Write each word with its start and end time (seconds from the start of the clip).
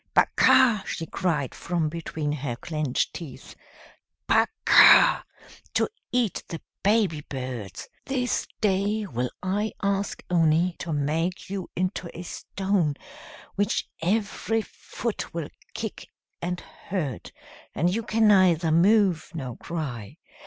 "Baka!" 0.15 0.81
she 0.87 1.05
cried 1.05 1.53
from 1.53 1.87
between 1.87 2.31
her 2.31 2.55
clenched 2.55 3.13
teeth. 3.13 3.55
"Baka 4.25 5.23
to 5.75 5.87
eat 6.11 6.43
the 6.47 6.59
baby 6.81 7.21
birds! 7.29 7.87
This 8.07 8.47
day 8.61 9.05
will 9.05 9.29
I 9.43 9.73
ask 9.83 10.23
Oni 10.31 10.75
to 10.79 10.91
make 10.91 11.51
you 11.51 11.69
into 11.75 12.09
a 12.17 12.23
stone, 12.23 12.95
which 13.53 13.87
every 14.01 14.63
foot 14.63 15.35
will 15.35 15.49
kick 15.75 16.07
and 16.41 16.59
hurt, 16.61 17.31
and 17.75 17.93
you 17.93 18.01
can 18.01 18.27
neither 18.27 18.71
move 18.71 19.29
nor 19.35 19.55
cry. 19.57 20.17